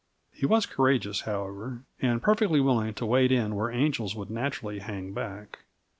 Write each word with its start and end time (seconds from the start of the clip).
He 0.33 0.47
was 0.47 0.65
courageous, 0.65 1.21
however, 1.21 1.83
and 2.01 2.23
perfectly 2.23 2.59
willing 2.59 2.95
to 2.95 3.05
wade 3.05 3.31
in 3.31 3.53
where 3.53 3.69
angels 3.69 4.15
would 4.15 4.31
naturally 4.31 4.79
hang 4.79 5.13
back. 5.13 5.59